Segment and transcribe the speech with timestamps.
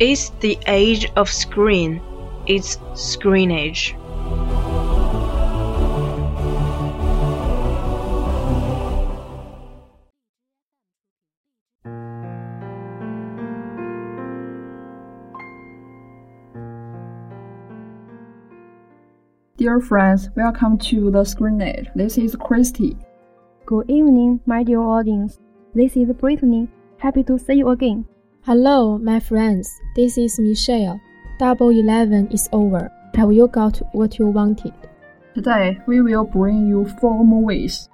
[0.00, 2.02] It's the age of screen.
[2.48, 3.94] It's screen age.
[19.56, 21.86] Dear friends, welcome to the Screenage.
[21.94, 22.96] This is Christy.
[23.64, 25.38] Good evening, my dear audience.
[25.72, 26.66] This is Brittany.
[26.98, 28.06] Happy to see you again.
[28.43, 29.69] Hello, my friends.
[29.95, 30.99] This is Michelle.
[31.37, 32.89] Double Eleven is over.
[33.15, 34.73] Have you got what you wanted?
[35.35, 37.89] Today we will bring you four movies.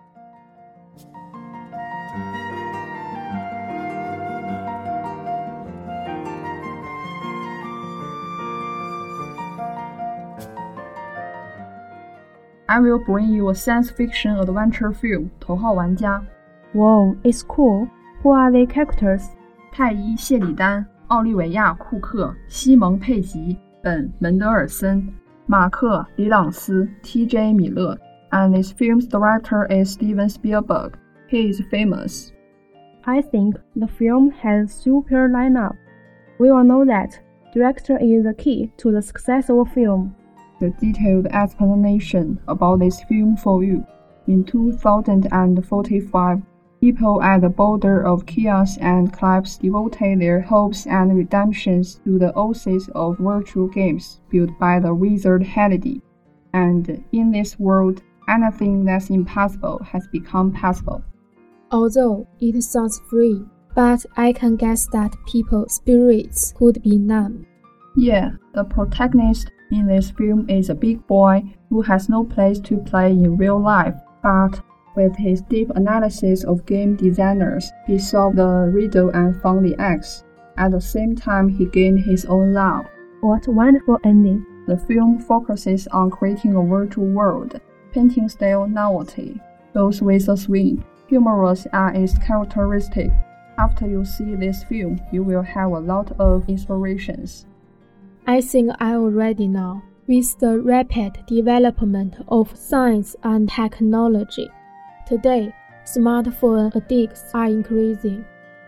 [12.67, 16.21] I will bring you a science fiction adventure film, 头号玩家。
[16.73, 17.87] Wow, it's cool.
[18.23, 19.23] Who are the characters?
[19.71, 25.07] 泰伊·谢里丹、奥利维亚·库克、西蒙·佩吉、本·门德尔森、
[25.45, 27.53] 马克·里朗斯、T.J.
[27.53, 27.97] 米勒。
[28.31, 30.97] And this film's director is Steven Spielberg.
[31.29, 32.31] He is famous.
[33.05, 35.75] I think the film has super lineup.
[36.37, 37.19] We all know that
[37.53, 40.15] director is the key to the success of a film.
[40.59, 43.85] The detailed explanation about this film for you.
[44.27, 46.41] In 2045,
[46.80, 52.36] people at the border of chaos and collapse devoted their hopes and redemptions to the
[52.36, 56.00] oasis of virtual games built by the wizard Halliday.
[56.54, 61.02] And in this world, anything that's impossible has become possible.
[61.70, 67.46] Although it sounds free, but I can guess that people's spirits could be numb.
[67.96, 72.78] Yeah, the protagonist in this film is a big boy who has no place to
[72.78, 74.60] play in real life, but
[74.96, 80.24] with his deep analysis of game designers, he solved the riddle and found the X.
[80.56, 82.86] At the same time, he gained his own love.
[83.20, 84.44] What a wonderful ending.
[84.66, 87.60] The film focuses on creating a virtual world,
[87.92, 89.40] painting style novelty,
[89.72, 90.84] those with a swing.
[91.08, 93.10] Humorous are its characteristic.
[93.58, 97.46] After you see this film, you will have a lot of inspirations.
[98.26, 99.82] I think I already know.
[100.06, 104.50] With the rapid development of science and technology,
[105.10, 105.52] today
[105.84, 108.24] smartphone addicts are increasing.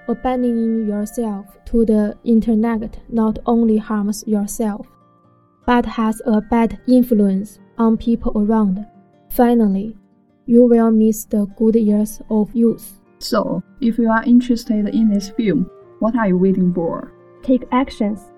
[0.08, 4.88] Abandoning yourself to the internet not only harms yourself,
[5.64, 8.84] but has a bad influence on people around.
[9.30, 9.96] Finally,
[10.46, 12.98] you will miss the good years of youth.
[13.20, 17.12] So, if you are interested in this film, what are you waiting for?
[17.44, 18.32] Take actions.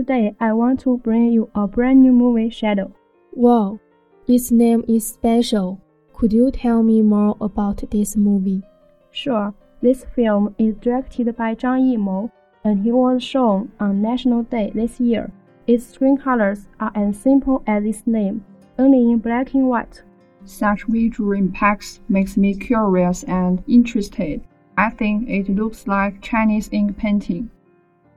[0.00, 2.90] Today, I want to bring you a brand new movie, Shadow.
[3.32, 3.80] Wow,
[4.26, 5.78] its name is special.
[6.14, 8.62] Could you tell me more about this movie?
[9.10, 9.52] Sure,
[9.82, 12.32] this film is directed by Zhang Yimou
[12.64, 15.30] and he was shown on National Day this year.
[15.66, 18.42] Its screen colors are as simple as its name,
[18.78, 20.02] only in black and white.
[20.46, 24.40] Such visual impacts makes me curious and interested.
[24.78, 27.50] I think it looks like Chinese ink painting.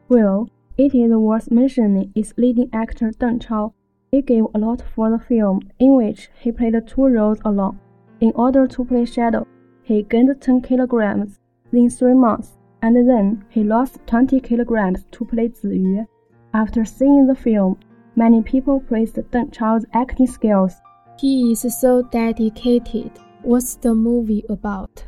[0.07, 0.47] Well,
[0.77, 3.73] it is worth mentioning its leading actor Deng Chao.
[4.11, 7.79] He gave a lot for the film, in which he played two roles alone.
[8.19, 9.47] In order to play Shadow,
[9.83, 11.39] he gained 10 kilograms
[11.71, 16.07] in three months, and then he lost 20 kilograms to play Ziyu.
[16.53, 17.79] After seeing the film,
[18.15, 20.75] many people praised Deng Chao's acting skills.
[21.19, 23.11] He is so dedicated.
[23.41, 25.03] What's the movie about?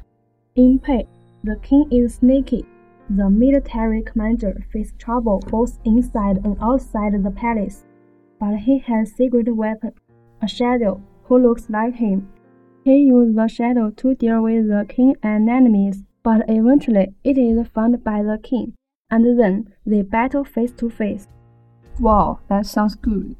[0.55, 1.07] In Pei,
[1.43, 2.65] the king is sneaky.
[3.09, 7.85] The military commander faces trouble both inside and outside the palace.
[8.39, 9.93] But he has a secret weapon,
[10.41, 12.27] a shadow who looks like him.
[12.83, 17.67] He uses the shadow to deal with the king and enemies, but eventually it is
[17.69, 18.73] found by the king,
[19.09, 21.27] and then they battle face to face.
[21.99, 23.35] Wow, that sounds good.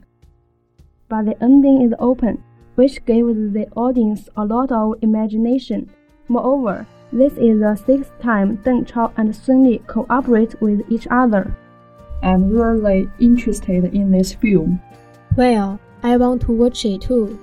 [1.10, 2.44] But the ending is open,
[2.76, 5.90] which gives the audience a lot of imagination.
[6.28, 11.56] Moreover, this is the sixth time Deng Chao and Sun Li cooperate with each other.
[12.22, 14.82] I'm really interested in this film.
[15.36, 17.40] Well, I want to watch it too.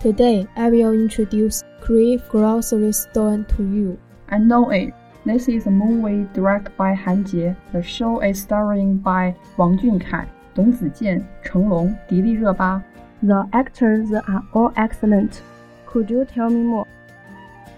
[0.00, 3.98] Today, I will introduce Crave Grocery Store to you.
[4.28, 4.92] I know it.
[5.24, 7.54] This is a movie directed by Han Jie.
[7.72, 12.84] The show is starring by Wang Junkai, Dong Zijian, Cheng Long, Dili Reba.
[13.22, 15.42] The actors are all excellent.
[15.86, 16.88] Could you tell me more?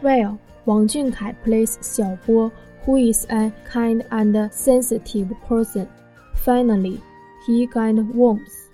[0.01, 2.51] Well, Wang Junkai plays Xiao Bo,
[2.87, 5.87] who is a kind and sensitive person.
[6.37, 6.99] Finally,
[7.47, 8.71] he kind of warmth.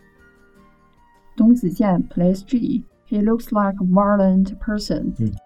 [1.37, 2.84] Dong Zijian plays Ji.
[3.05, 5.16] He looks like a violent person.
[5.19, 5.37] Mm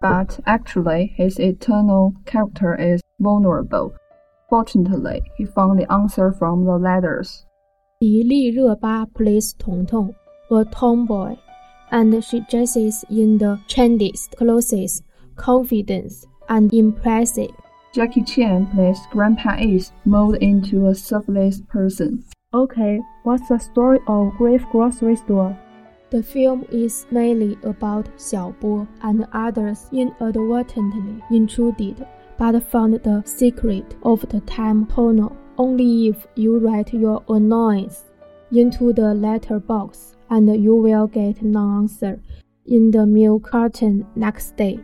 [0.00, 3.94] But actually, his eternal character is vulnerable.
[4.48, 7.44] Fortunately, he found the answer from the letters.
[7.98, 10.14] 迪丽热巴 plays Tong Tong,
[10.50, 11.36] a tomboy,
[11.90, 15.02] and she dresses in the trendiest clothes,
[15.34, 16.12] confident
[16.48, 17.50] and impressive.
[17.94, 22.22] Jackie Chan plays Grandpa Ace, molded into a selfless person.
[22.52, 25.58] Okay, what's the story of Grave Grocery Store?
[26.11, 32.05] The film is mainly about Xiao Bo and others inadvertently intruded,
[32.37, 38.11] but found the secret of the time tunnel only if you write your annoyance
[38.51, 42.19] into the letterbox and you will get an answer
[42.65, 44.79] in the milk carton next day.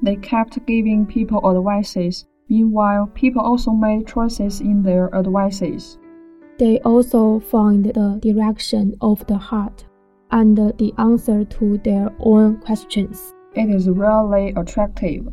[0.00, 2.24] They kept giving people advices.
[2.48, 5.98] Meanwhile, people also made choices in their advices.
[6.56, 9.86] They also found the direction of the heart
[10.32, 13.34] and the answer to their own questions.
[13.54, 15.32] It is really attractive.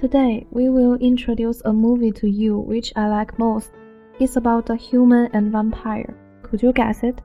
[0.00, 3.70] Today, we will introduce a movie to you which I like most.
[4.18, 6.16] It's about a human and vampire.
[6.42, 7.20] Could you guess it?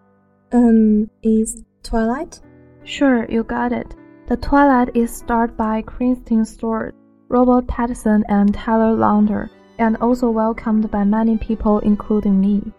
[0.51, 2.39] Um, is Twilight?
[2.83, 3.95] Sure, you got it.
[4.27, 6.93] The Twilight is starred by Kristen Stewart,
[7.29, 12.73] Robert Pattinson, and Taylor Lautner, and also welcomed by many people, including me.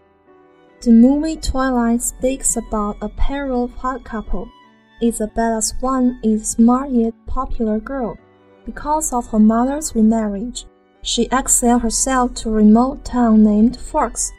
[0.81, 4.47] The movie Twilight speaks about a pair of hot couple.
[5.01, 8.15] Isabella Swan is smart yet popular girl.
[8.67, 10.67] Because of her mother's remarriage,
[11.01, 14.31] she exiled herself to a remote town named Forks.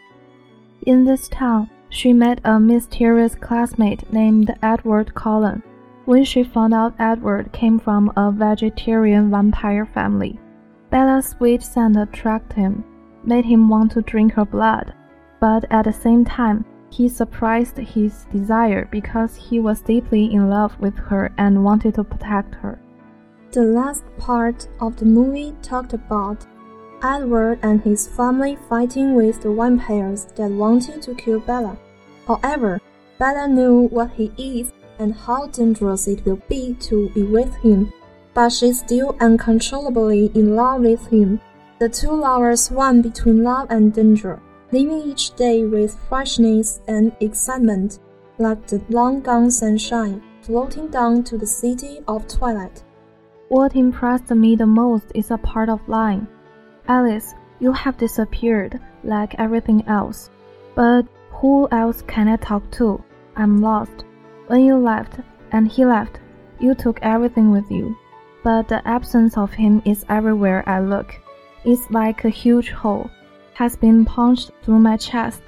[0.87, 5.65] In this town, she met a mysterious classmate named Edward Cullen.
[6.11, 10.41] When she found out Edward came from a vegetarian vampire family,
[10.91, 12.85] Bella's sweet scent attracted him,
[13.23, 14.93] made him want to drink her blood.
[15.39, 20.77] But at the same time, he surprised his desire because he was deeply in love
[20.81, 22.81] with her and wanted to protect her.
[23.53, 26.45] The last part of the movie talked about
[27.05, 31.79] Edward and his family fighting with the vampires that wanted to kill Bella.
[32.27, 32.81] However,
[33.17, 37.93] Bella knew what he is and how dangerous it will be to be with him,
[38.35, 41.41] but she's still uncontrollably in love with him.
[41.81, 44.41] The two lovers won between love and danger,
[44.71, 47.99] living each day with freshness and excitement,
[48.39, 52.83] like the long gone sunshine floating down to the city of twilight.
[53.49, 56.29] What impressed me the most is a part of line.
[56.89, 60.31] Alice, you have disappeared like everything else.
[60.75, 63.03] But who else can I talk to?
[63.37, 64.05] I'm lost.
[64.51, 65.21] When you left,
[65.53, 66.19] and he left,
[66.59, 67.97] you took everything with you.
[68.43, 71.15] But the absence of him is everywhere I look.
[71.65, 73.09] It's like a huge hole,
[73.55, 75.41] has been punched through my chest.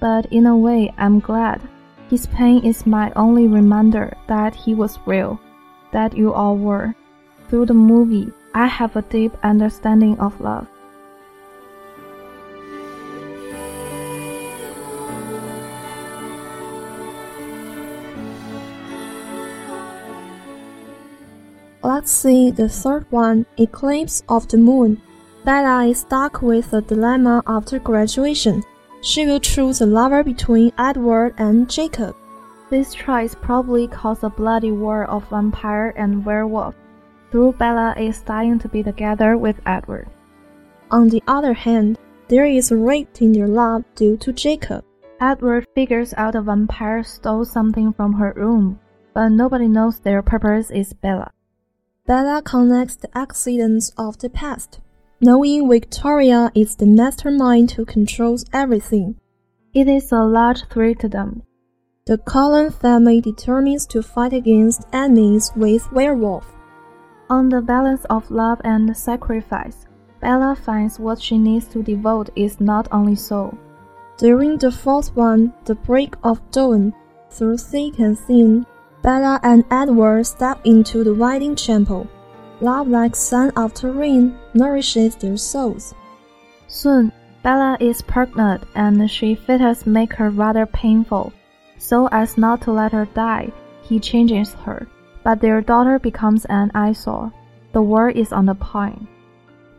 [0.00, 1.60] But in a way, I'm glad.
[2.10, 5.38] His pain is my only reminder that he was real,
[5.92, 6.96] that you all were.
[7.48, 10.66] Through the movie, I have a deep understanding of love.
[21.88, 25.00] Let's see the third one, Eclipse of the Moon.
[25.42, 28.62] Bella is stuck with a dilemma after graduation.
[29.00, 32.14] She will choose a lover between Edward and Jacob.
[32.68, 36.74] This choice probably caused a bloody war of vampire and werewolf,
[37.30, 40.10] though Bella is dying to be together with Edward.
[40.90, 44.84] On the other hand, there is a rift in their love due to Jacob.
[45.22, 48.78] Edward figures out a vampire stole something from her room,
[49.14, 51.32] but nobody knows their purpose is Bella.
[52.08, 54.80] Bella connects the accidents of the past,
[55.20, 59.16] knowing Victoria is the mastermind who controls everything.
[59.74, 61.42] It is a large threat to them.
[62.06, 66.46] The Cullen family determines to fight against enemies with werewolf.
[67.28, 69.84] On the balance of love and sacrifice,
[70.22, 73.52] Bella finds what she needs to devote is not only soul.
[74.16, 76.94] During the fourth one, the break of dawn,
[77.28, 78.64] through thick and thin,
[79.08, 82.06] Bella and Edward step into the wedding chapel.
[82.60, 85.94] Love like sun after rain nourishes their souls.
[86.66, 87.10] Soon,
[87.42, 91.32] Bella is pregnant and she fetus make her rather painful.
[91.78, 93.50] So as not to let her die,
[93.80, 94.86] he changes her,
[95.24, 97.32] but their daughter becomes an eyesore.
[97.72, 99.08] The war is on the point.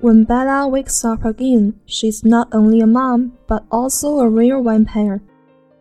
[0.02, 5.22] When Bella wakes up again, she's not only a mom, but also a real vampire.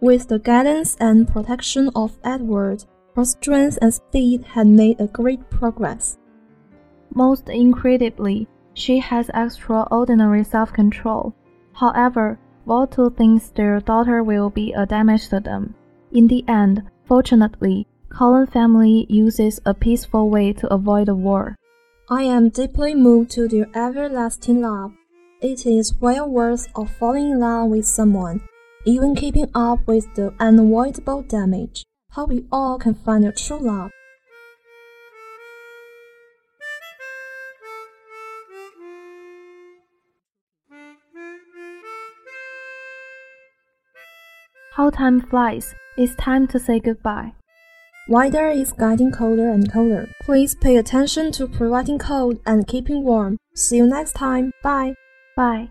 [0.03, 2.85] With the guidance and protection of Edward,
[3.19, 6.19] her strength and speed had made a great progress.
[7.13, 11.35] Most incredibly, she has extraordinary self control.
[11.73, 15.75] However, Voltu thinks their daughter will be a damage to them.
[16.13, 21.57] In the end, fortunately, Cullen family uses a peaceful way to avoid the war.
[22.09, 24.93] I am deeply moved to their everlasting love.
[25.43, 28.43] It is well worth of falling in love with someone,
[28.85, 31.88] even keeping up with the unavoidable damage.
[32.11, 33.91] How we all can find a true love.
[44.73, 45.75] How time flies.
[45.97, 47.33] It's time to say goodbye.
[48.09, 50.09] Weather is getting colder and colder.
[50.23, 53.37] Please pay attention to preventing cold and keeping warm.
[53.55, 54.53] See you next time.
[54.63, 54.95] Bye.
[55.37, 55.71] Bye.